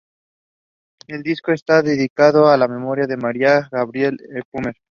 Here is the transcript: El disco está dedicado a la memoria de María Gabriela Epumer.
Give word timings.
El 1.05 1.21
disco 1.21 1.51
está 1.51 1.83
dedicado 1.83 2.47
a 2.47 2.57
la 2.57 2.67
memoria 2.67 3.05
de 3.05 3.17
María 3.17 3.69
Gabriela 3.71 4.17
Epumer. 4.35 4.73